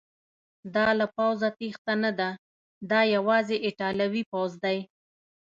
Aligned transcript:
دا 0.75 0.87
له 0.99 1.05
پوځه 1.17 1.47
تیښته 1.59 1.93
نه 2.03 2.11
ده، 2.19 2.29
دا 2.91 3.01
یوازې 3.15 3.55
ایټالوي 3.65 4.23
پوځ 4.31 4.51
دی. 4.63 4.77